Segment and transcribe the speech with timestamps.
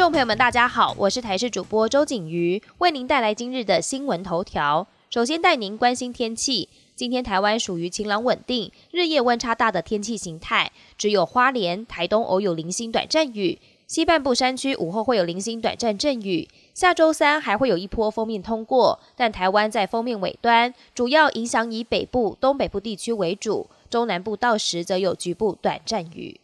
[0.00, 4.86] 众朋友们，大家好，我是台视主播周景瑜，为您带来今日的新闻头条。
[5.10, 16.48] 首先带您关心天气，今天台湾属于晴朗稳定、日夜温差大的天气形态，只有花莲、台东偶有零星短暂雨，西半部山区午后会有零星短暂阵雨。
[16.72, 26.39] 下周三还会有一波锋面通过，但台湾在锋面尾端，主要影响以北部、东北部地区为主，中南部到时则有局部短暂雨。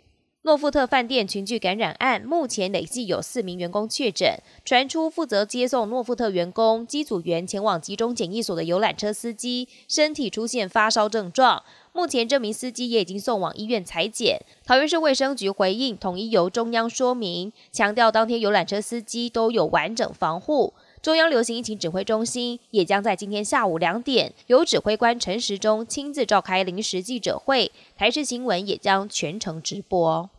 [0.46, 4.38] 诺富特饭店群聚感染案，目前累计有四名员工确诊。
[4.64, 11.64] 传出负责接送诺富特员工机组员前往集中检疫所的游览车司机，身体出现发烧症状。
[11.92, 14.40] 目前这名司机也已经送往医院裁剪。
[14.64, 20.74] 桃园市卫生局回应，统一由中央说明，强调当天游览车司机都有完整防护。
[21.02, 30.30] 中央流行疫情指挥中心也将在今天下午两点，由指挥官陈时中亲自召开临时记者会，台视新闻也将全程直播。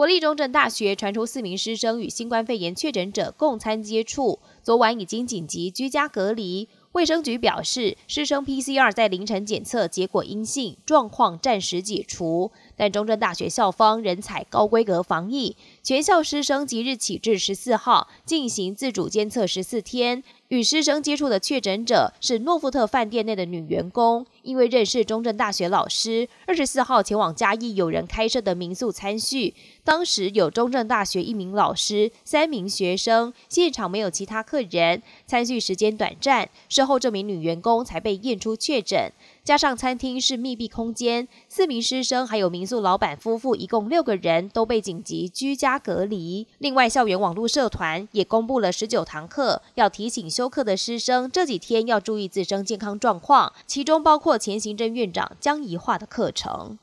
[0.00, 6.70] 国立中正大学传出四名师生与新冠肺炎确诊者共餐接触，昨晚已经紧急居家隔离。
[6.92, 12.50] 卫生局表示，师生 PCR 在凌晨检测结果阴性，状况暂时解除。
[12.80, 20.24] 但中正大学校方仍采高规格防疫，全校师生即日起至十四号进行自主监测十四天。
[20.48, 29.54] 与师生接触的确诊者是诺富特饭店内的女员工，因为认识中正大学老师，二十四号前往嘉义有人开设的民宿参叙。
[29.84, 35.02] 当时有中正大学一名老师、三名学生，现场没有其他客人。
[35.26, 39.12] 参叙时间短暂，事后这名女员工才被验出确诊。
[39.50, 46.46] 加上餐厅是密闭空间，四名师生还有民宿老板夫妇，一共六个人都被紧急居家隔离。
[46.58, 56.78] 另外，校园网络社团也公布了十九堂课，要提醒休课的师生这几天要注意自身健康状况，其中包括前行政院长江宜桦的课程。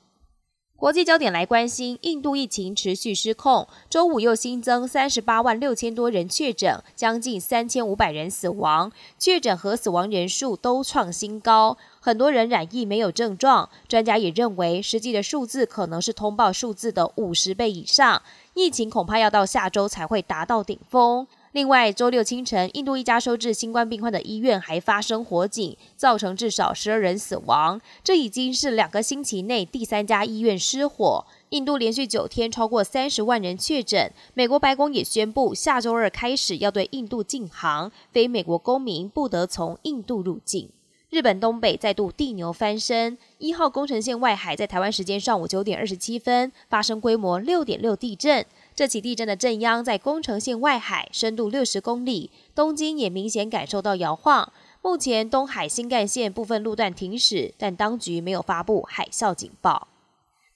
[0.78, 11.76] 国际焦点来关心，印度疫情持续失控，周五又新增三十八万六千多人确诊，将近三千五百人死亡，确诊和死亡人数都创新高。
[12.00, 18.22] 很多人染疫没有症状，专家也认为实际的数字可能是通报数字的五十倍以上，
[18.54, 21.26] 疫情恐怕要到下周才会达到顶峰。
[21.58, 27.82] 另外，周六清晨，印度一家收治新冠病患的医院还发生火警，造成至少十二人死亡。
[28.04, 31.26] 这已经是两个星期内第三家医院失火。
[31.50, 34.14] 印度连续九天超过三十万人确诊。
[34.36, 40.70] 美国白宫也宣布，下周二开始要对印度禁航，非美国公民不得从印度入境。
[41.10, 48.46] 日本东北再度地牛翻身，一号宫城县外海在台湾时间上午九点二十七分发生规模六点六地震。
[48.76, 54.52] 这起地震的震央在宫城县外海，深度六十公里，东京也明显感受到摇晃。
[54.82, 59.88] 目前东海新干线部分路段停驶，但当局没有发布海啸警报。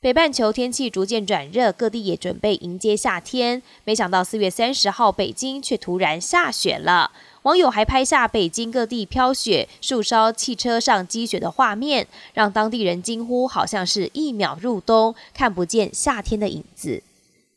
[0.02, 3.62] 北半球天气逐渐转热，各地也准备迎接夏天。
[3.86, 7.12] 没想到四月三十号，北京却突然下雪了。
[7.44, 17.02] 网友还拍下北京各地飘雪、树梢、汽车上积雪的画面，让当地人惊呼：好像是一秒入冬，看不见夏天的影子。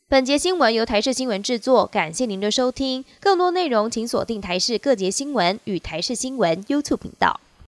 [0.07, 3.05] 本节新闻由台视新闻制作，感谢您的收听。
[3.19, 7.39] 更多内容请锁定台视各节新闻与台视新闻 YouTube 频道。